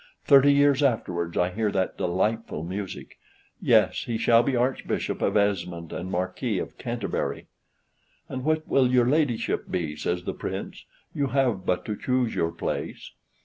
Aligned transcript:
Thirty 0.23 0.51
years 0.51 0.81
afterwards 0.81 1.37
I 1.37 1.51
hear 1.51 1.69
that 1.73 1.95
delightful 1.95 2.63
music. 2.63 3.19
"Yes, 3.61 4.05
he 4.05 4.17
shall 4.17 4.41
be 4.41 4.55
Archbishop 4.55 5.21
of 5.21 5.37
Esmond 5.37 5.93
and 5.93 6.09
Marquis 6.09 6.57
of 6.57 6.75
Canterbury." 6.79 7.45
"And 8.27 8.43
what 8.43 8.67
will 8.67 8.87
your 8.89 9.05
ladyship 9.05 9.69
be?" 9.69 9.95
says 9.95 10.23
the 10.23 10.33
Prince; 10.33 10.85
"you 11.13 11.27
have 11.27 11.67
but 11.67 11.85
to 11.85 11.95
choose 11.95 12.33
your 12.33 12.51
place." 12.51 13.11